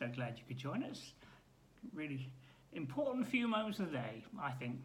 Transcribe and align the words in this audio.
So 0.00 0.08
glad 0.08 0.38
you 0.38 0.44
could 0.48 0.56
join 0.56 0.82
us. 0.82 1.12
Really 1.92 2.32
important 2.72 3.28
few 3.28 3.46
moments 3.46 3.80
of 3.80 3.90
the 3.90 3.98
day, 3.98 4.24
I 4.40 4.50
think. 4.52 4.80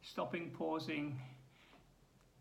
Stopping, 0.00 0.52
pausing, 0.56 1.18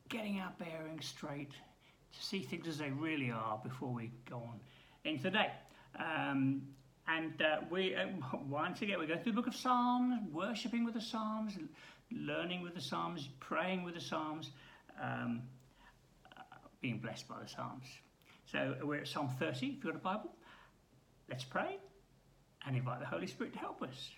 getting 0.07 0.39
our 0.39 0.53
bearings 0.57 1.05
straight 1.05 1.51
to 1.51 2.23
see 2.23 2.41
things 2.41 2.65
as 2.65 2.77
they 2.77 2.91
really 2.91 3.29
are 3.29 3.59
before 3.61 3.89
we 3.89 4.09
go 4.29 4.37
on 4.37 4.61
into 5.03 5.23
the 5.23 5.31
day. 5.31 5.51
Um, 5.99 6.61
and 7.09 7.41
uh, 7.41 7.57
we, 7.69 7.93
uh, 7.93 8.07
once 8.49 8.81
again, 8.81 8.99
we 8.99 9.05
go 9.05 9.17
through 9.17 9.33
the 9.33 9.35
book 9.35 9.47
of 9.47 9.55
Psalms, 9.55 10.21
worshipping 10.31 10.85
with 10.85 10.93
the 10.93 11.01
Psalms, 11.01 11.57
learning 12.09 12.61
with 12.61 12.73
the 12.73 12.81
Psalms, 12.81 13.27
praying 13.41 13.83
with 13.83 13.95
the 13.95 14.01
Psalms, 14.01 14.51
um, 15.01 15.41
uh, 16.37 16.41
being 16.79 16.99
blessed 16.99 17.27
by 17.27 17.35
the 17.41 17.49
Psalms. 17.49 17.83
So 18.45 18.77
we're 18.81 19.01
at 19.01 19.09
Psalm 19.09 19.27
30, 19.39 19.57
if 19.57 19.61
you've 19.61 19.83
got 19.83 19.95
a 19.95 19.97
Bible. 19.97 20.31
Let's 21.27 21.43
pray 21.43 21.79
and 22.65 22.75
invite 22.75 22.99
the 22.99 23.05
Holy 23.05 23.27
Spirit 23.27 23.53
to 23.53 23.59
help 23.59 23.81
us. 23.81 24.09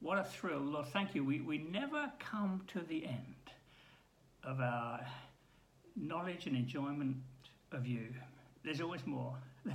What 0.00 0.18
a 0.18 0.24
thrill, 0.24 0.60
Lord. 0.60 0.86
Thank 0.86 1.14
you. 1.14 1.24
We, 1.24 1.40
we 1.40 1.58
never 1.58 2.10
come 2.18 2.62
to 2.72 2.80
the 2.80 3.06
end 3.06 3.34
of 4.42 4.60
our 4.60 5.00
knowledge 5.96 6.46
and 6.46 6.56
enjoyment 6.56 7.16
of 7.70 7.86
you. 7.86 8.06
There's 8.64 8.80
always 8.80 9.06
more. 9.06 9.34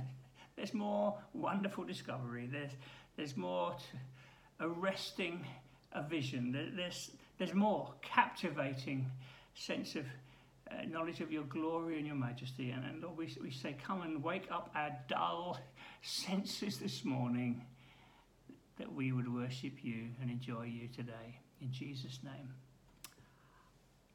There's 0.56 0.74
more 0.74 1.16
wonderful 1.32 1.84
discovery. 1.84 2.48
There's, 2.50 2.72
there's 3.16 3.36
more 3.36 3.76
arresting 4.60 5.46
a 5.92 6.02
vision. 6.02 6.72
There's, 6.76 7.12
there's 7.38 7.54
more 7.54 7.92
captivating 8.02 9.06
sense 9.54 9.94
of 9.94 10.04
uh, 10.70 10.84
knowledge 10.88 11.20
of 11.20 11.32
your 11.32 11.44
glory 11.44 11.98
and 11.98 12.06
your 12.06 12.16
majesty. 12.16 12.70
And, 12.70 12.84
and 12.84 13.02
Lord, 13.02 13.16
we, 13.16 13.34
we 13.42 13.50
say, 13.50 13.76
come 13.84 14.02
and 14.02 14.22
wake 14.22 14.50
up 14.50 14.70
our 14.74 14.90
dull 15.08 15.58
senses 16.02 16.78
this 16.78 17.04
morning 17.04 17.62
that 18.78 18.92
we 18.92 19.12
would 19.12 19.32
worship 19.32 19.72
you 19.82 20.08
and 20.20 20.30
enjoy 20.30 20.64
you 20.64 20.88
today. 20.88 21.38
In 21.60 21.72
Jesus' 21.72 22.20
name. 22.22 22.54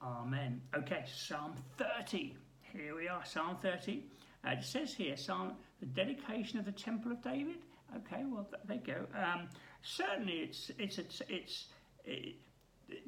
Amen. 0.02 0.62
Okay, 0.76 1.06
Psalm 1.14 1.54
30. 1.78 2.36
Here 2.74 2.96
we 2.96 3.08
are, 3.08 3.24
Psalm 3.26 3.58
30. 3.62 4.04
Uh, 4.46 4.52
it 4.52 4.64
says 4.64 4.94
here, 4.94 5.16
Psalm, 5.16 5.54
the 5.80 5.86
dedication 5.86 6.60
of 6.60 6.66
the 6.66 6.72
Temple 6.72 7.12
of 7.12 7.22
David. 7.22 7.58
Okay, 7.98 8.24
well, 8.26 8.48
there 8.66 8.78
you 8.78 8.94
go. 8.94 9.06
Um, 9.18 9.48
certainly, 9.82 10.34
it's 10.40 10.72
it's 10.78 10.98
it's, 10.98 11.22
it's 11.30 11.66
it, 12.06 12.36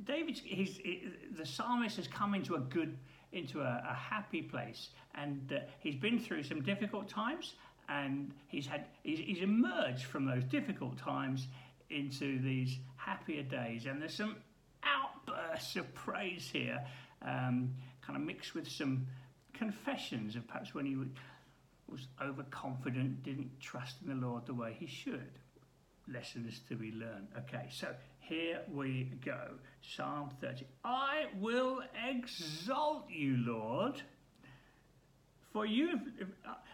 David's 0.05 0.41
he's 0.43 0.79
it, 0.83 1.35
the 1.37 1.45
psalmist 1.45 1.97
has 1.97 2.07
come 2.07 2.35
into 2.35 2.55
a 2.55 2.59
good 2.59 2.97
into 3.35 3.61
a, 3.61 3.83
a 3.89 3.93
happy 3.93 4.41
place, 4.41 4.89
and 5.13 5.53
uh, 5.53 5.59
he's 5.79 5.95
been 5.95 6.19
through 6.19 6.43
some 6.43 6.61
difficult 6.61 7.09
times, 7.09 7.53
and 7.89 8.31
he's 8.47 8.65
had 8.65 8.85
he's, 9.03 9.19
he's 9.19 9.41
emerged 9.41 10.05
from 10.05 10.25
those 10.25 10.43
difficult 10.45 10.97
times 10.97 11.47
into 11.89 12.41
these 12.41 12.79
happier 12.95 13.43
days, 13.43 13.85
and 13.85 14.01
there's 14.01 14.15
some 14.15 14.37
outbursts 14.83 15.75
of 15.75 15.93
praise 15.93 16.49
here, 16.51 16.83
um, 17.21 17.73
kind 18.01 18.17
of 18.17 18.21
mixed 18.21 18.55
with 18.55 18.67
some 18.67 19.05
confessions 19.53 20.35
of 20.35 20.47
perhaps 20.47 20.73
when 20.73 20.85
he 20.85 20.95
was 21.87 22.07
overconfident, 22.21 23.23
didn't 23.23 23.59
trust 23.59 23.97
in 24.01 24.19
the 24.19 24.27
Lord 24.27 24.45
the 24.45 24.53
way 24.53 24.75
he 24.77 24.87
should. 24.87 25.39
Lessons 26.11 26.61
to 26.69 26.75
be 26.75 26.91
learned. 26.91 27.27
Okay, 27.37 27.67
so 27.71 27.87
here 28.27 28.61
we 28.71 29.11
go. 29.23 29.51
Psalm 29.81 30.29
30. 30.41 30.65
I 30.83 31.25
will 31.39 31.81
exalt 32.07 33.05
you, 33.09 33.37
Lord. 33.45 34.01
For 35.53 35.65
you, 35.65 35.99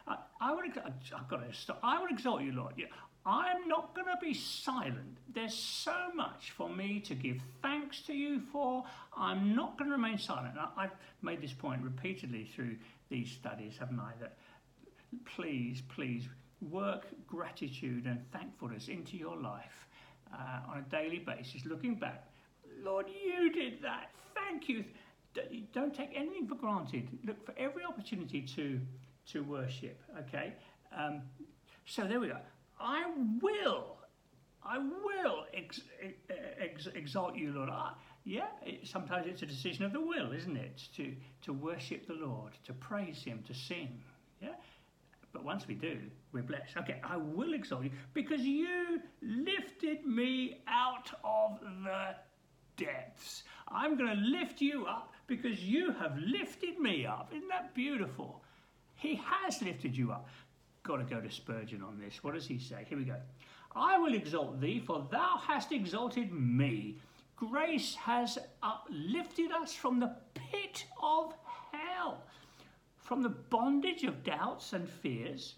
I, 0.07 0.17
I 0.39 0.55
would, 0.55 0.65
I've 0.65 1.27
got 1.27 1.47
to 1.47 1.53
stop. 1.53 1.79
I 1.83 2.01
would 2.01 2.11
exalt 2.11 2.41
you, 2.41 2.53
Lord. 2.53 2.73
Yeah, 2.77 2.85
I'm 3.25 3.67
not 3.67 3.93
going 3.93 4.07
to 4.07 4.17
be 4.21 4.33
silent. 4.33 5.17
There's 5.33 5.53
so 5.53 5.93
much 6.15 6.51
for 6.51 6.69
me 6.69 7.01
to 7.01 7.13
give 7.13 7.37
thanks 7.61 8.01
to 8.03 8.13
you 8.13 8.41
for. 8.51 8.83
I'm 9.15 9.55
not 9.55 9.77
going 9.77 9.89
to 9.91 9.95
remain 9.95 10.17
silent. 10.17 10.55
I, 10.57 10.83
have 10.83 10.95
made 11.21 11.41
this 11.41 11.53
point 11.53 11.83
repeatedly 11.83 12.49
through 12.55 12.77
these 13.09 13.29
studies, 13.29 13.75
haven't 13.77 13.99
I? 13.99 14.13
That 14.19 14.37
please, 15.35 15.83
please 15.93 16.27
work 16.61 17.07
gratitude 17.27 18.05
and 18.05 18.23
thankfulness 18.31 18.87
into 18.87 19.17
your 19.17 19.37
life 19.37 19.87
uh, 20.33 20.71
on 20.71 20.77
a 20.79 20.89
daily 20.89 21.19
basis, 21.19 21.65
looking 21.65 21.95
back. 21.95 22.27
Lord, 22.83 23.07
you 23.07 23.51
did 23.51 23.81
that. 23.81 24.11
Thank 24.33 24.69
you. 24.69 24.85
Don't 25.73 25.95
take 25.95 26.11
anything 26.15 26.47
for 26.47 26.55
granted. 26.55 27.07
Look 27.25 27.45
for 27.45 27.53
every 27.57 27.83
opportunity 27.85 28.41
to 28.55 28.79
to 29.31 29.43
worship. 29.43 30.01
Okay. 30.19 30.53
Um, 30.95 31.21
so 31.85 32.05
there 32.05 32.19
we 32.19 32.27
go. 32.27 32.37
I 32.79 33.05
will, 33.41 33.97
I 34.63 34.77
will 34.77 35.45
ex, 35.53 35.81
ex, 36.59 36.87
exalt 36.95 37.35
you, 37.35 37.53
Lord. 37.53 37.69
I, 37.69 37.91
yeah, 38.23 38.47
it, 38.65 38.87
sometimes 38.87 39.27
it's 39.27 39.41
a 39.41 39.45
decision 39.45 39.85
of 39.85 39.93
the 39.93 40.01
will, 40.01 40.31
isn't 40.31 40.57
it? 40.57 40.81
To, 40.97 41.13
to 41.43 41.53
worship 41.53 42.07
the 42.07 42.13
Lord, 42.13 42.53
to 42.65 42.73
praise 42.73 43.23
Him, 43.23 43.43
to 43.47 43.53
sing. 43.53 44.01
But 45.33 45.45
once 45.45 45.67
we 45.67 45.75
do, 45.75 45.99
we're 46.33 46.43
blessed. 46.43 46.77
Okay, 46.77 46.99
I 47.03 47.17
will 47.17 47.53
exalt 47.53 47.83
you 47.83 47.91
because 48.13 48.41
you 48.41 49.01
lifted 49.21 50.05
me 50.05 50.61
out 50.67 51.09
of 51.23 51.59
the 51.83 52.15
depths. 52.77 53.43
I'm 53.67 53.97
going 53.97 54.09
to 54.09 54.21
lift 54.21 54.61
you 54.61 54.85
up 54.85 55.13
because 55.27 55.63
you 55.63 55.91
have 55.93 56.17
lifted 56.17 56.79
me 56.79 57.05
up. 57.05 57.31
Isn't 57.31 57.47
that 57.49 57.73
beautiful? 57.73 58.43
He 58.95 59.21
has 59.23 59.61
lifted 59.61 59.95
you 59.95 60.11
up 60.11 60.27
got 60.83 60.97
to 60.97 61.03
go 61.03 61.21
to 61.21 61.29
Spurgeon 61.29 61.81
on 61.83 61.99
this. 61.99 62.23
What 62.23 62.33
does 62.33 62.47
he 62.47 62.57
say? 62.57 62.85
Here 62.87 62.97
we 62.97 63.03
go. 63.03 63.17
I 63.75 63.97
will 63.97 64.13
exalt 64.13 64.59
thee, 64.59 64.79
for 64.79 65.07
thou 65.11 65.39
hast 65.41 65.71
exalted 65.71 66.31
me. 66.33 66.97
Grace 67.35 67.95
has 67.95 68.37
uplifted 68.61 69.51
us 69.51 69.73
from 69.73 69.99
the 69.99 70.15
pit 70.33 70.85
of 71.01 71.33
from 73.11 73.23
the 73.23 73.27
bondage 73.27 74.05
of 74.05 74.23
doubts 74.23 74.71
and 74.71 74.87
fears, 74.87 75.55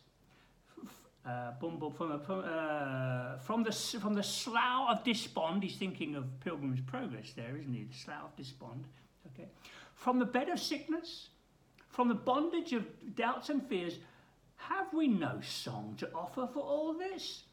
uh, 1.23 1.51
from, 1.59 1.77
from, 1.91 2.19
uh, 2.27 3.37
from, 3.37 3.61
the, 3.61 3.71
from 3.71 4.15
the 4.15 4.23
slough 4.23 4.89
of 4.89 5.03
despond. 5.03 5.61
He's 5.61 5.75
thinking 5.75 6.15
of 6.15 6.25
Pilgrim's 6.39 6.81
Progress 6.81 7.31
there, 7.35 7.55
isn't 7.55 7.71
he? 7.71 7.83
The 7.83 7.93
slough 7.95 8.23
of 8.23 8.35
despond. 8.35 8.85
Okay. 9.27 9.47
From 9.93 10.17
the 10.17 10.25
bed 10.25 10.49
of 10.49 10.59
sickness, 10.59 11.27
from 11.89 12.07
the 12.07 12.15
bondage 12.15 12.73
of 12.73 12.87
doubts 13.15 13.49
and 13.49 13.63
fears, 13.67 13.99
have 14.55 14.91
we 14.91 15.07
no 15.07 15.39
song 15.41 15.93
to 15.99 16.09
offer 16.15 16.49
for 16.51 16.61
all 16.63 16.95
this? 16.95 17.43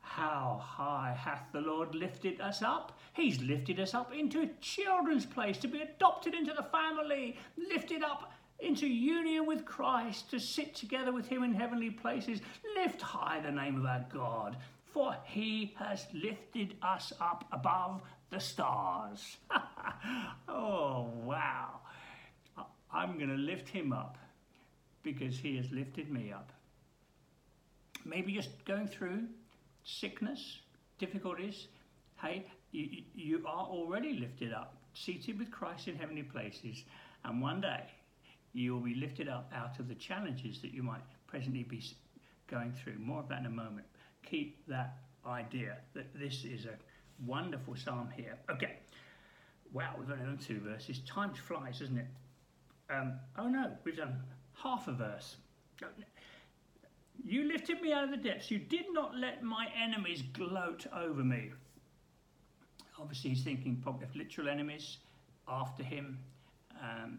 How 0.00 0.62
high 0.64 1.14
hath 1.14 1.52
the 1.52 1.60
Lord 1.60 1.94
lifted 1.94 2.40
us 2.40 2.62
up? 2.62 2.98
He's 3.12 3.42
lifted 3.42 3.80
us 3.80 3.92
up 3.92 4.14
into 4.14 4.40
a 4.40 4.48
children's 4.62 5.26
place 5.26 5.58
to 5.58 5.68
be 5.68 5.82
adopted 5.82 6.32
into 6.32 6.54
the 6.54 6.62
family, 6.62 7.36
lifted 7.58 8.02
up 8.02 8.32
into 8.58 8.86
union 8.86 9.46
with 9.46 9.64
Christ, 9.64 10.30
to 10.30 10.40
sit 10.40 10.74
together 10.74 11.12
with 11.12 11.28
Him 11.28 11.42
in 11.42 11.54
heavenly 11.54 11.90
places. 11.90 12.40
Lift 12.76 13.02
high 13.02 13.40
the 13.40 13.52
name 13.52 13.78
of 13.78 13.84
our 13.86 14.04
God, 14.12 14.56
for 14.92 15.16
He 15.24 15.74
has 15.78 16.06
lifted 16.12 16.74
us 16.82 17.12
up 17.20 17.44
above 17.52 18.02
the 18.30 18.40
stars. 18.40 19.36
oh, 20.48 21.10
wow. 21.24 21.80
I'm 22.92 23.18
going 23.18 23.28
to 23.28 23.36
lift 23.36 23.68
Him 23.68 23.92
up 23.92 24.16
because 25.06 25.38
he 25.38 25.56
has 25.56 25.70
lifted 25.70 26.10
me 26.10 26.32
up. 26.32 26.52
Maybe 28.04 28.32
just 28.32 28.50
going 28.64 28.88
through 28.88 29.28
sickness, 29.84 30.58
difficulties. 30.98 31.68
Hey, 32.20 32.46
you, 32.72 33.02
you 33.14 33.42
are 33.46 33.66
already 33.66 34.18
lifted 34.18 34.52
up, 34.52 34.74
seated 34.94 35.38
with 35.38 35.50
Christ 35.52 35.86
in 35.86 35.94
heavenly 35.94 36.24
places, 36.24 36.82
and 37.24 37.40
one 37.40 37.60
day 37.60 37.84
you 38.56 38.74
will 38.74 38.80
be 38.80 38.94
lifted 38.94 39.28
up 39.28 39.52
out 39.54 39.78
of 39.78 39.88
the 39.88 39.94
challenges 39.94 40.60
that 40.62 40.72
you 40.72 40.82
might 40.82 41.02
presently 41.26 41.62
be 41.62 41.82
going 42.46 42.72
through. 42.72 42.98
More 42.98 43.20
of 43.20 43.28
that 43.28 43.40
in 43.40 43.46
a 43.46 43.50
moment. 43.50 43.86
Keep 44.24 44.66
that 44.68 44.98
idea 45.26 45.78
that 45.94 46.06
this 46.18 46.44
is 46.44 46.64
a 46.64 46.74
wonderful 47.24 47.74
psalm 47.76 48.08
here. 48.16 48.38
Okay. 48.50 48.76
Wow, 49.72 49.94
we've 49.98 50.10
only 50.10 50.24
done 50.24 50.38
two 50.38 50.60
verses. 50.60 51.00
Time 51.00 51.34
flies, 51.34 51.80
doesn't 51.80 51.98
it? 51.98 52.06
Um, 52.88 53.14
oh 53.36 53.48
no, 53.48 53.72
we've 53.84 53.96
done 53.96 54.16
half 54.54 54.88
a 54.88 54.92
verse. 54.92 55.36
You 57.24 57.44
lifted 57.44 57.80
me 57.80 57.92
out 57.92 58.04
of 58.04 58.10
the 58.10 58.16
depths. 58.16 58.50
You 58.50 58.58
did 58.58 58.86
not 58.92 59.16
let 59.16 59.42
my 59.42 59.66
enemies 59.76 60.22
gloat 60.32 60.86
over 60.94 61.24
me. 61.24 61.50
Obviously, 62.98 63.30
he's 63.30 63.42
thinking 63.42 63.80
probably 63.82 64.04
of 64.04 64.14
literal 64.14 64.48
enemies 64.48 64.98
after 65.48 65.82
him, 65.82 66.18
um, 66.80 67.18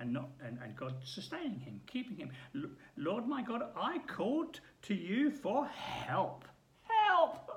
and 0.00 0.12
not 0.12 0.28
and, 0.44 0.58
and 0.62 0.76
God 0.76 0.94
sustaining 1.04 1.60
him, 1.60 1.80
keeping 1.86 2.16
him. 2.16 2.30
Lord 2.96 3.26
my 3.26 3.42
God, 3.42 3.62
I 3.76 3.98
called 4.06 4.60
to 4.82 4.94
you 4.94 5.30
for 5.30 5.66
help. 5.66 6.44
Help! 7.06 7.50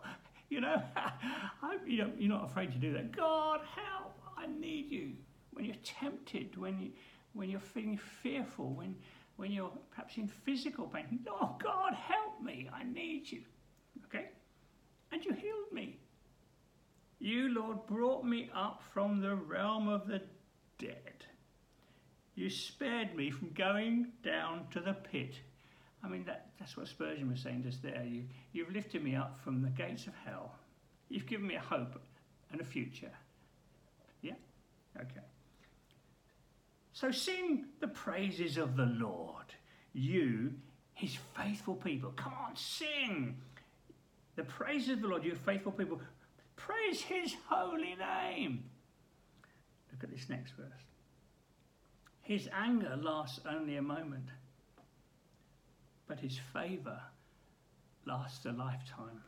You 0.50 0.62
know, 0.62 0.82
I, 0.96 1.78
you 1.86 1.98
know, 2.00 2.12
you're 2.18 2.30
not 2.30 2.46
afraid 2.46 2.72
to 2.72 2.78
do 2.78 2.94
that. 2.94 3.16
God, 3.16 3.62
help! 3.76 4.20
I 4.38 4.48
need 4.48 4.92
you. 4.92 5.14
When 5.54 5.66
you're 5.66 5.76
tempted, 5.84 6.58
when 6.58 6.80
you 6.80 6.92
when 7.34 7.50
you're 7.50 7.60
feeling 7.60 8.00
fearful, 8.22 8.74
when 8.74 8.96
when 9.38 9.52
you're 9.52 9.72
perhaps 9.92 10.18
in 10.18 10.28
physical 10.28 10.88
pain. 10.88 11.20
Oh, 11.28 11.56
God, 11.62 11.94
help 11.94 12.42
me. 12.42 12.70
I 12.74 12.84
need 12.84 13.30
you. 13.30 13.42
Okay? 14.06 14.28
And 15.12 15.24
you 15.24 15.34
healed 15.34 15.72
me. 15.72 15.98
You, 17.20 17.54
Lord, 17.54 17.86
brought 17.88 18.26
me 18.26 18.50
up 18.56 18.82
from 18.94 19.22
the 19.22 19.36
realm 19.36 19.88
of 19.88 20.08
the 20.08 20.22
dead. 20.78 21.26
You 22.36 22.50
spared 22.50 23.16
me 23.16 23.32
from 23.32 23.52
going 23.54 24.12
down 24.24 24.68
to 24.72 24.82
the 24.82 24.94
pit. 24.94 25.36
I 26.04 26.08
mean, 26.10 26.26
that, 26.26 26.48
that's 26.60 26.76
what 26.78 26.88
Spurgeon 26.88 27.30
was 27.30 27.40
saying 27.40 27.64
just 27.64 27.82
there. 27.82 28.04
You, 28.04 28.24
you've 28.52 28.72
lifted 28.72 29.04
me 29.04 29.16
up 29.16 29.40
from 29.44 29.62
the 29.62 29.70
gates 29.70 30.06
of 30.06 30.14
hell. 30.26 30.52
You've 31.10 31.26
given 31.26 31.48
me 31.48 31.56
a 31.56 31.62
hope 31.62 32.00
and 32.52 32.60
a 32.60 32.66
future. 32.66 33.12
Yeah? 34.22 34.34
Okay. 34.98 35.26
So 36.94 37.12
sing 37.12 37.66
the 37.80 37.88
praises 37.88 38.58
of 38.58 38.76
the 38.76 38.86
Lord, 38.86 39.46
you, 39.94 40.54
his 40.94 41.18
faithful 41.36 41.76
people. 41.76 42.12
Come 42.16 42.34
on, 42.34 42.56
sing 42.56 43.38
the 44.36 44.44
praises 44.44 44.90
of 44.90 45.02
the 45.02 45.08
Lord, 45.08 45.24
you 45.24 45.36
faithful 45.36 45.72
people. 45.72 46.02
Praise 46.56 47.02
his 47.02 47.36
holy 47.48 47.96
name. 47.96 48.66
Look 49.92 50.04
at 50.04 50.12
this 50.12 50.30
next 50.30 50.52
verse. 50.52 50.72
His 52.26 52.50
anger 52.52 52.98
lasts 53.00 53.40
only 53.48 53.76
a 53.76 53.84
moment, 53.84 54.30
but 56.08 56.20
his 56.20 56.40
favour 56.54 57.00
lasts 58.08 58.48
a 58.48 58.52
lifetime. 58.52 59.22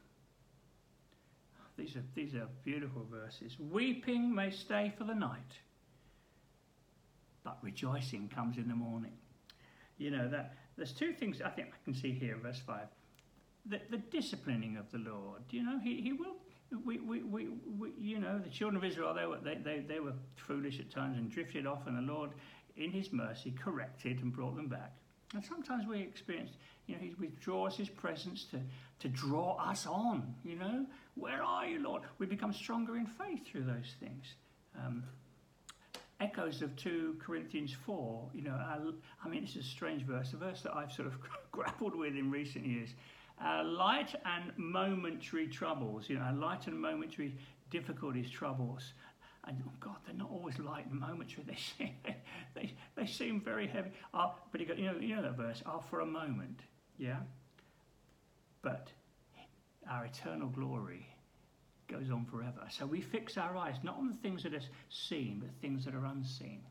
These 1.77 1.95
are, 1.95 2.03
these 2.15 2.33
are 2.33 2.47
beautiful 2.65 3.05
verses. 3.11 3.55
Weeping 3.59 4.33
may 4.33 4.49
stay 4.49 4.91
for 4.97 5.03
the 5.03 5.13
night, 5.13 5.59
but 7.43 7.59
rejoicing 7.61 8.29
comes 8.33 8.57
in 8.57 8.67
the 8.67 8.75
morning. 8.75 9.13
You 9.99 10.09
know, 10.09 10.27
that 10.29 10.55
there's 10.75 10.91
two 10.91 11.13
things 11.13 11.39
I 11.39 11.49
think 11.49 11.67
I 11.73 11.83
can 11.83 11.93
see 11.93 12.13
here 12.13 12.33
in 12.33 12.41
verse 12.41 12.61
5. 12.65 12.87
The, 13.67 13.79
the 13.91 13.97
disciplining 13.97 14.75
of 14.75 14.91
the 14.91 14.97
Lord, 14.97 15.43
you 15.51 15.61
know, 15.61 15.77
he, 15.77 16.01
he 16.01 16.13
will 16.13 16.37
we, 16.85 16.99
we, 16.99 17.23
we, 17.23 17.47
we, 17.77 17.89
you 17.99 18.19
know, 18.19 18.39
the 18.39 18.49
children 18.49 18.77
of 18.77 18.83
Israel, 18.83 19.13
they 19.13 19.25
were, 19.25 19.37
they, 19.37 19.55
they, 19.55 19.79
they 19.79 19.99
were 19.99 20.13
foolish 20.35 20.79
at 20.79 20.91
times 20.91 21.17
and 21.17 21.31
drifted 21.31 21.65
off, 21.65 21.87
and 21.87 21.97
the 21.97 22.13
Lord, 22.13 22.31
in 22.77 22.91
His 22.91 23.11
mercy, 23.11 23.51
corrected 23.51 24.21
and 24.21 24.31
brought 24.31 24.55
them 24.55 24.67
back. 24.67 24.93
And 25.33 25.43
sometimes 25.43 25.85
we 25.87 25.99
experience, 25.99 26.51
you 26.85 26.95
know, 26.95 27.01
He 27.01 27.13
withdraws 27.19 27.75
His 27.75 27.89
presence 27.89 28.45
to, 28.51 28.59
to 28.99 29.09
draw 29.09 29.57
us 29.57 29.85
on, 29.85 30.35
you 30.43 30.55
know. 30.55 30.85
Where 31.15 31.43
are 31.43 31.65
you, 31.65 31.83
Lord? 31.83 32.03
We 32.19 32.25
become 32.25 32.53
stronger 32.53 32.95
in 32.97 33.05
faith 33.05 33.45
through 33.45 33.63
those 33.63 33.95
things. 33.99 34.25
Um, 34.77 35.03
echoes 36.19 36.61
of 36.61 36.75
2 36.75 37.17
Corinthians 37.19 37.75
4, 37.85 38.29
you 38.33 38.41
know, 38.43 38.53
I, 38.53 38.77
I 39.23 39.29
mean, 39.29 39.43
it's 39.43 39.55
a 39.55 39.63
strange 39.63 40.03
verse, 40.03 40.33
a 40.33 40.37
verse 40.37 40.61
that 40.61 40.75
I've 40.75 40.91
sort 40.91 41.07
of 41.07 41.17
grappled 41.51 41.95
with 41.95 42.15
in 42.15 42.31
recent 42.31 42.65
years. 42.65 42.89
Uh, 43.43 43.63
light 43.63 44.15
and 44.25 44.51
momentary 44.57 45.47
troubles, 45.47 46.09
you 46.09 46.17
know, 46.17 46.35
light 46.39 46.65
and 46.65 46.79
momentary 46.79 47.35
difficulties, 47.69 48.29
troubles. 48.31 48.93
And 49.47 49.63
oh 49.65 49.71
God, 49.79 49.95
they're 50.05 50.15
not 50.15 50.29
always 50.29 50.59
light 50.59 50.87
and 50.87 50.99
momentary. 50.99 51.45
They 51.77 51.95
they, 52.55 52.73
they 52.95 53.05
seem 53.05 53.41
very 53.41 53.67
heavy. 53.67 53.91
Uh, 54.13 54.29
but 54.51 54.61
you 54.61 54.85
know, 54.85 54.97
you 54.99 55.15
know 55.15 55.21
that 55.21 55.37
verse, 55.37 55.63
are 55.65 55.81
for 55.89 56.01
a 56.01 56.05
moment, 56.05 56.59
yeah? 56.97 57.17
But 58.61 58.89
our 59.89 60.05
eternal 60.05 60.49
glory 60.49 61.07
goes 61.87 62.11
on 62.11 62.25
forever. 62.25 62.67
So 62.69 62.85
we 62.85 63.01
fix 63.01 63.37
our 63.37 63.55
eyes 63.55 63.75
not 63.83 63.97
on 63.97 64.09
the 64.09 64.17
things 64.17 64.43
that 64.43 64.53
are 64.53 64.61
seen, 64.89 65.39
but 65.39 65.49
things 65.61 65.85
that 65.85 65.95
are 65.95 66.05
unseen. 66.05 66.61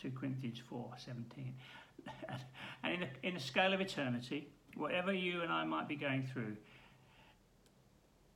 2 0.00 0.12
Corinthians 0.12 0.60
4 0.68 0.92
17. 0.96 1.54
and 2.84 2.92
in 2.92 3.02
a, 3.02 3.08
in 3.22 3.36
a 3.36 3.40
scale 3.40 3.72
of 3.72 3.80
eternity, 3.80 4.48
whatever 4.76 5.12
you 5.12 5.42
and 5.42 5.50
I 5.50 5.64
might 5.64 5.88
be 5.88 5.96
going 5.96 6.28
through, 6.32 6.56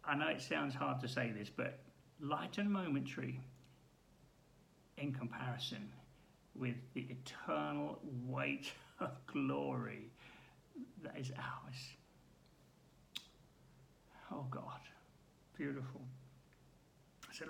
I 0.04 0.16
know 0.16 0.28
it 0.28 0.40
sounds 0.40 0.74
hard 0.74 1.00
to 1.02 1.08
say 1.08 1.30
this, 1.30 1.50
but 1.54 1.78
light 2.20 2.58
and 2.58 2.70
momentary 2.70 3.40
in 5.00 5.12
comparison 5.12 5.88
with 6.54 6.76
the 6.94 7.06
eternal 7.08 7.98
weight 8.26 8.72
of 9.00 9.10
glory 9.26 10.10
that 11.02 11.18
is 11.18 11.32
ours. 11.38 11.76
Oh 14.32 14.46
God, 14.50 14.80
beautiful. 15.56 16.02
So 17.32 17.46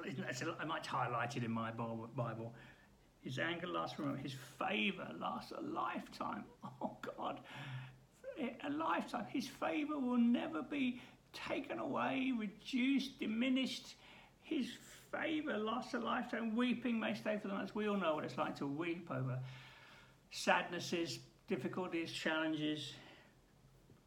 I 0.60 0.64
might 0.64 0.86
highlight 0.86 1.36
it 1.36 1.42
in 1.42 1.50
my 1.50 1.70
Bible. 1.70 2.54
His 3.22 3.38
anger 3.38 3.66
lasts 3.66 3.96
for 3.96 4.02
a 4.02 4.06
moment. 4.06 4.22
His 4.22 4.36
favour 4.58 5.08
lasts 5.18 5.52
a 5.56 5.60
lifetime. 5.60 6.44
Oh 6.82 6.96
God, 7.16 7.40
a 8.64 8.70
lifetime. 8.70 9.26
His 9.28 9.46
favour 9.46 9.98
will 9.98 10.18
never 10.18 10.62
be 10.62 11.00
taken 11.32 11.78
away, 11.78 12.32
reduced, 12.38 13.18
diminished. 13.20 13.96
His 14.42 14.70
favour 15.12 15.58
lasts 15.58 15.94
a 15.94 15.98
lifetime. 15.98 16.56
Weeping 16.56 16.98
may 16.98 17.14
stay 17.14 17.38
for 17.40 17.48
the 17.48 17.54
night. 17.54 17.74
We 17.74 17.88
all 17.88 17.96
know 17.96 18.14
what 18.14 18.24
it's 18.24 18.38
like 18.38 18.56
to 18.56 18.66
weep 18.66 19.10
over 19.10 19.38
sadnesses, 20.30 21.18
difficulties, 21.48 22.12
challenges. 22.12 22.92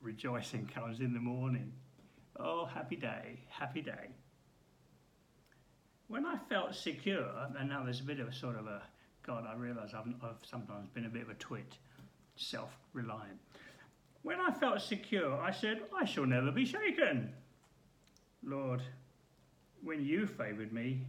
Rejoicing 0.01 0.65
comes 0.67 0.99
in 0.99 1.13
the 1.13 1.19
morning. 1.19 1.71
Oh, 2.39 2.65
happy 2.65 2.95
day, 2.95 3.39
happy 3.49 3.81
day. 3.81 4.09
When 6.07 6.25
I 6.25 6.37
felt 6.49 6.75
secure, 6.75 7.29
and 7.57 7.69
now 7.69 7.83
there's 7.83 8.01
a 8.01 8.03
bit 8.03 8.19
of 8.19 8.27
a 8.27 8.33
sort 8.33 8.57
of 8.57 8.67
a, 8.67 8.81
God, 9.25 9.45
I 9.47 9.55
realise 9.55 9.93
I've, 9.93 10.07
I've 10.23 10.35
sometimes 10.43 10.89
been 10.89 11.05
a 11.05 11.09
bit 11.09 11.23
of 11.23 11.29
a 11.29 11.35
twit, 11.35 11.77
self 12.35 12.71
reliant. 12.93 13.39
When 14.23 14.39
I 14.39 14.51
felt 14.51 14.81
secure, 14.81 15.39
I 15.41 15.51
said, 15.51 15.81
I 15.95 16.05
shall 16.05 16.25
never 16.25 16.51
be 16.51 16.65
shaken. 16.65 17.31
Lord, 18.43 18.81
when 19.83 20.03
you 20.03 20.25
favoured 20.25 20.71
me, 20.71 21.01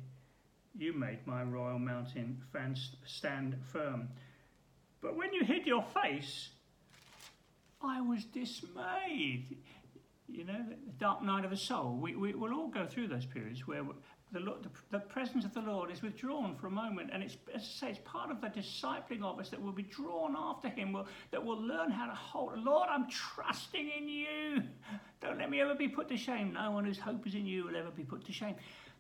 you 0.76 0.92
made 0.92 1.26
my 1.26 1.42
royal 1.42 1.78
mountain 1.78 2.42
stand 3.06 3.56
firm. 3.72 4.08
But 5.00 5.16
when 5.16 5.32
you 5.32 5.44
hid 5.44 5.66
your 5.66 5.84
face, 6.02 6.48
I 7.82 8.00
was 8.00 8.24
dismayed. 8.24 9.56
You 10.28 10.44
know, 10.44 10.64
the 10.68 10.92
dark 10.98 11.22
night 11.22 11.44
of 11.44 11.50
the 11.50 11.56
soul. 11.56 11.98
We, 12.00 12.16
we 12.16 12.34
will 12.34 12.54
all 12.54 12.68
go 12.68 12.86
through 12.86 13.08
those 13.08 13.26
periods 13.26 13.66
where 13.66 13.84
the, 14.34 14.40
the, 14.40 14.68
the, 14.90 14.98
presence 14.98 15.44
of 15.44 15.54
the 15.54 15.60
Lord 15.60 15.90
is 15.90 16.02
withdrawn 16.02 16.56
for 16.56 16.66
a 16.66 16.70
moment. 16.70 17.10
And 17.12 17.22
it's, 17.22 17.36
as 17.54 17.62
I 17.62 17.64
say, 17.64 17.90
it's 17.90 18.00
part 18.04 18.30
of 18.30 18.40
the 18.40 18.48
discipling 18.48 19.22
of 19.22 19.38
us 19.38 19.48
that 19.50 19.62
will 19.62 19.72
be 19.72 19.84
drawn 19.84 20.34
after 20.36 20.68
Him, 20.68 20.92
will, 20.92 21.06
that 21.30 21.42
will 21.42 21.60
learn 21.60 21.90
how 21.90 22.06
to 22.06 22.14
hold. 22.14 22.58
Lord, 22.58 22.88
I'm 22.90 23.08
trusting 23.08 23.90
in 23.96 24.08
you. 24.08 24.62
Don't 25.22 25.38
let 25.38 25.50
me 25.50 25.60
ever 25.60 25.74
be 25.74 25.88
put 25.88 26.08
to 26.08 26.16
shame. 26.16 26.52
No 26.52 26.72
one 26.72 26.84
whose 26.84 26.98
hope 26.98 27.26
is 27.26 27.34
in 27.34 27.46
you 27.46 27.64
will 27.64 27.76
ever 27.76 27.90
be 27.90 28.02
put 28.02 28.24
to 28.26 28.32
shame. 28.32 28.56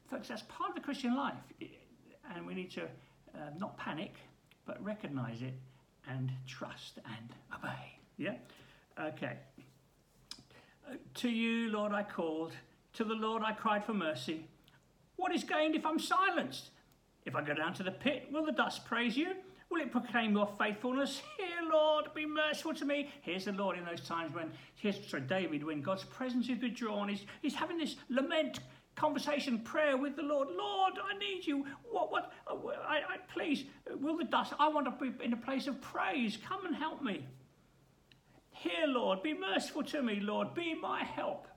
Folks, 0.08 0.28
that's 0.28 0.42
part 0.42 0.70
of 0.70 0.76
the 0.76 0.82
Christian 0.82 1.16
life. 1.16 1.34
And 2.34 2.46
we 2.46 2.54
need 2.54 2.70
to 2.72 2.82
uh, 2.82 3.50
not 3.58 3.76
panic, 3.76 4.14
but 4.66 4.82
recognize 4.82 5.42
it 5.42 5.54
and 6.08 6.30
trust 6.46 6.98
and 7.04 7.34
obey. 7.54 7.98
Yeah? 8.16 8.34
Okay. 9.00 9.36
To 11.14 11.28
you, 11.28 11.70
Lord, 11.70 11.92
I 11.92 12.04
called. 12.04 12.52
To 12.94 13.04
the 13.04 13.14
Lord, 13.14 13.42
I 13.42 13.52
cried 13.52 13.84
for 13.84 13.94
mercy. 13.94 14.46
What 15.16 15.34
is 15.34 15.44
gained 15.44 15.74
if 15.74 15.86
I'm 15.86 15.98
silenced? 15.98 16.70
If 17.24 17.34
I 17.34 17.42
go 17.42 17.54
down 17.54 17.74
to 17.74 17.82
the 17.82 17.90
pit, 17.90 18.28
will 18.30 18.44
the 18.44 18.52
dust 18.52 18.84
praise 18.84 19.16
you? 19.16 19.34
Will 19.70 19.80
it 19.80 19.90
proclaim 19.90 20.32
your 20.32 20.48
faithfulness? 20.58 21.22
Hear, 21.38 21.70
Lord, 21.72 22.06
be 22.14 22.26
merciful 22.26 22.74
to 22.74 22.84
me. 22.84 23.10
Here's 23.22 23.46
the 23.46 23.52
Lord 23.52 23.78
in 23.78 23.84
those 23.84 24.06
times 24.06 24.34
when, 24.34 24.52
here's 24.76 25.04
sorry, 25.08 25.22
David, 25.22 25.64
when 25.64 25.80
God's 25.80 26.04
presence 26.04 26.48
is 26.48 26.60
withdrawn. 26.60 27.08
He's, 27.08 27.24
he's 27.42 27.54
having 27.54 27.78
this 27.78 27.96
lament, 28.08 28.60
conversation, 28.94 29.58
prayer 29.60 29.96
with 29.96 30.16
the 30.16 30.22
Lord. 30.22 30.48
Lord, 30.56 30.94
I 31.02 31.18
need 31.18 31.46
you. 31.46 31.66
What, 31.90 32.12
what, 32.12 32.32
uh, 32.46 32.54
I, 32.86 32.96
I, 32.96 33.16
please, 33.32 33.64
will 34.00 34.16
the 34.16 34.24
dust, 34.24 34.52
I 34.58 34.68
want 34.68 34.86
to 34.86 35.10
be 35.10 35.24
in 35.24 35.32
a 35.32 35.36
place 35.36 35.66
of 35.66 35.80
praise. 35.80 36.38
Come 36.46 36.66
and 36.66 36.76
help 36.76 37.02
me. 37.02 37.26
Hear, 38.50 38.86
Lord, 38.86 39.22
be 39.22 39.34
merciful 39.34 39.82
to 39.84 40.02
me, 40.02 40.20
Lord. 40.20 40.54
Be 40.54 40.74
my 40.74 41.02
help. 41.02 41.48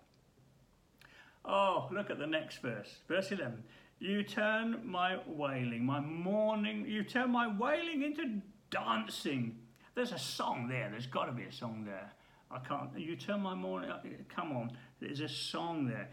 Oh, 1.45 1.87
look 1.91 2.09
at 2.09 2.19
the 2.19 2.27
next 2.27 2.61
verse. 2.61 2.97
Verse 3.07 3.31
11. 3.31 3.63
You 3.99 4.21
turn 4.23 4.81
my 4.83 5.17
wailing, 5.25 5.85
my 5.85 5.99
mourning, 5.99 6.85
you 6.87 7.03
turn 7.03 7.31
my 7.31 7.47
wailing 7.47 8.03
into 8.03 8.41
dancing. 8.69 9.57
There's 9.95 10.11
a 10.11 10.19
song 10.19 10.67
there. 10.67 10.89
There's 10.91 11.07
got 11.07 11.25
to 11.25 11.31
be 11.31 11.43
a 11.43 11.51
song 11.51 11.83
there. 11.83 12.11
I 12.51 12.59
can't. 12.59 12.89
You 12.95 13.15
turn 13.15 13.41
my 13.41 13.55
mourning. 13.55 13.91
Come 14.33 14.55
on. 14.55 14.77
There's 14.99 15.21
a 15.21 15.29
song 15.29 15.87
there. 15.87 16.09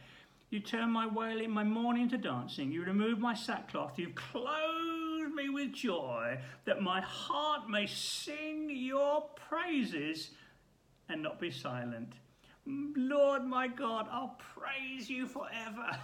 You 0.51 0.61
turn 0.61 0.91
my 0.91 1.07
wailing, 1.07 1.51
my 1.51 1.65
mourning 1.65 2.05
into 2.05 2.17
dancing. 2.17 2.73
You 2.73 2.85
remove 2.85 3.19
my 3.19 3.35
sackcloth. 3.35 3.99
You've 3.99 4.15
clothed 4.15 5.35
me 5.35 5.49
with 5.49 5.73
joy, 5.73 6.39
that 6.65 6.81
my 6.81 7.01
heart 7.01 7.69
may 7.69 7.87
sing 7.87 8.71
your 8.71 9.27
praises 9.49 10.31
and 11.09 11.23
not 11.23 11.41
be 11.41 11.51
silent. 11.51 12.13
Lord 12.67 13.45
my 13.45 13.69
God, 13.69 14.09
I'll 14.11 14.39
praise 14.55 15.11
you 15.11 15.27
forever. 15.27 15.99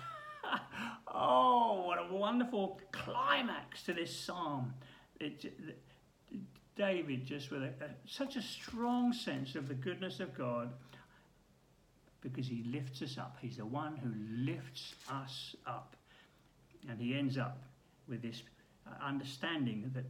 oh, 1.09 1.85
what 1.87 1.99
a 1.99 2.13
wonderful 2.13 2.81
climax 2.93 3.83
to 3.85 3.93
this 3.93 4.15
psalm. 4.15 4.75
It, 5.19 5.45
David 6.77 7.27
just 7.27 7.51
with 7.51 7.63
a, 7.63 7.73
a, 7.85 7.89
such 8.07 8.37
a 8.37 8.43
strong 8.43 9.13
sense 9.13 9.55
of 9.55 9.69
the 9.69 9.75
goodness 9.75 10.21
of 10.21 10.37
God 10.37 10.71
because 12.23 12.47
he 12.47 12.65
lifts 12.67 13.03
us 13.03 13.19
up. 13.19 13.37
He's 13.41 13.57
the 13.57 13.67
one 13.67 13.97
who 13.97 14.13
lifts 14.51 14.95
us 15.11 15.57
up. 15.67 15.97
And 16.89 17.01
he 17.01 17.17
ends 17.17 17.39
up 17.39 17.59
with 18.09 18.23
this 18.23 18.43
uh, 18.87 19.05
understanding 19.05 19.91
that 19.95 20.07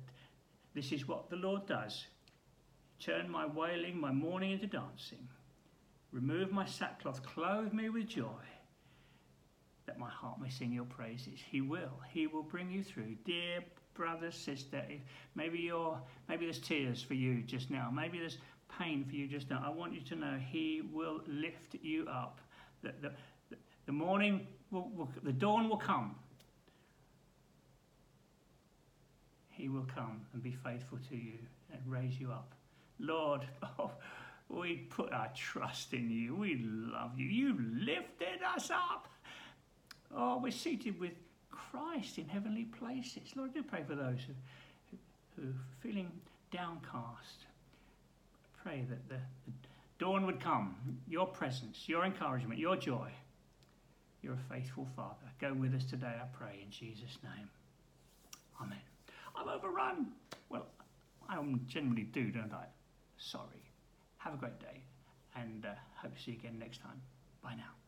this 0.74 0.92
is 0.92 1.06
what 1.06 1.30
the 1.30 1.36
Lord 1.36 1.66
does 1.66 2.06
turn 3.00 3.30
my 3.30 3.46
wailing, 3.46 3.98
my 3.98 4.12
mourning 4.12 4.52
into 4.52 4.66
dancing, 4.66 5.26
remove 6.12 6.52
my 6.52 6.66
sackcloth, 6.66 7.22
clothe 7.22 7.72
me 7.72 7.88
with 7.88 8.06
joy, 8.06 8.44
that 9.86 9.98
my 9.98 10.08
heart 10.08 10.40
may 10.40 10.48
sing 10.48 10.72
your 10.72 10.84
praises. 10.84 11.38
He 11.50 11.60
will. 11.60 12.00
He 12.10 12.26
will 12.26 12.42
bring 12.42 12.70
you 12.70 12.82
through. 12.82 13.16
Dear 13.24 13.60
brother, 13.94 14.30
sister, 14.30 14.82
maybe 15.34 15.58
you're, 15.58 15.98
maybe 16.28 16.46
there's 16.46 16.58
tears 16.58 17.02
for 17.02 17.14
you 17.14 17.42
just 17.42 17.70
now. 17.70 17.90
Maybe 17.92 18.18
there's 18.18 18.38
pain 18.78 19.04
for 19.04 19.14
you 19.14 19.26
just 19.26 19.50
now. 19.50 19.62
I 19.64 19.70
want 19.70 19.92
you 19.92 20.00
to 20.02 20.16
know 20.16 20.38
He 20.50 20.82
will 20.92 21.20
lift 21.26 21.76
you 21.82 22.06
up. 22.08 22.40
The, 22.82 22.92
the, 23.02 23.12
the 23.86 23.92
morning, 23.92 24.46
will, 24.70 24.90
will, 24.94 25.08
the 25.22 25.32
dawn 25.32 25.68
will 25.68 25.76
come. 25.76 26.14
He 29.50 29.68
will 29.68 29.86
come 29.94 30.22
and 30.32 30.42
be 30.42 30.56
faithful 30.64 30.98
to 31.10 31.16
you 31.16 31.38
and 31.72 31.80
raise 31.86 32.18
you 32.18 32.30
up. 32.30 32.54
Lord, 32.98 33.42
oh, 33.78 33.90
we 34.70 34.76
put 34.76 35.12
our 35.12 35.28
trust 35.34 35.92
in 35.94 36.08
you. 36.08 36.36
We 36.36 36.60
love 36.64 37.18
you. 37.18 37.26
You 37.26 37.58
lifted 37.58 38.40
us 38.54 38.70
up. 38.70 39.08
Oh, 40.16 40.38
we're 40.38 40.52
seated 40.52 41.00
with 41.00 41.10
Christ 41.50 42.18
in 42.18 42.28
heavenly 42.28 42.64
places. 42.64 43.30
Lord, 43.34 43.52
do 43.52 43.64
pray 43.64 43.82
for 43.82 43.96
those 43.96 44.18
who, 44.26 44.96
who, 45.36 45.48
are 45.48 45.54
feeling 45.80 46.08
downcast. 46.52 47.46
Pray 48.62 48.84
that 48.88 49.08
the, 49.08 49.16
the 49.46 49.52
dawn 49.98 50.24
would 50.26 50.38
come, 50.38 50.76
your 51.08 51.26
presence, 51.26 51.88
your 51.88 52.04
encouragement, 52.04 52.60
your 52.60 52.76
joy. 52.76 53.10
You're 54.22 54.34
a 54.34 54.54
faithful 54.54 54.86
Father. 54.94 55.16
Go 55.40 55.52
with 55.52 55.74
us 55.74 55.84
today, 55.84 56.14
I 56.14 56.26
pray, 56.32 56.60
in 56.64 56.70
Jesus' 56.70 57.18
name. 57.24 57.48
Amen. 58.62 58.78
I'm 59.34 59.48
overrun. 59.48 60.12
Well, 60.48 60.66
I 61.28 61.42
generally 61.66 62.04
do, 62.04 62.30
don't 62.30 62.52
I? 62.52 62.66
Sorry. 63.16 63.69
Have 64.20 64.34
a 64.34 64.36
great 64.36 64.60
day 64.60 64.82
and 65.34 65.64
uh, 65.64 65.70
hope 65.96 66.14
to 66.14 66.22
see 66.22 66.32
you 66.32 66.36
again 66.38 66.58
next 66.58 66.82
time. 66.82 67.00
Bye 67.42 67.54
now. 67.56 67.79